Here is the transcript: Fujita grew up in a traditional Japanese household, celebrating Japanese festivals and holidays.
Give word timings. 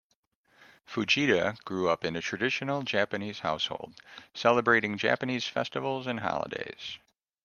Fujita 0.87 1.63
grew 1.63 1.87
up 1.87 2.03
in 2.03 2.15
a 2.15 2.21
traditional 2.23 2.81
Japanese 2.81 3.41
household, 3.41 4.01
celebrating 4.33 4.97
Japanese 4.97 5.45
festivals 5.47 6.07
and 6.07 6.21
holidays. 6.21 6.97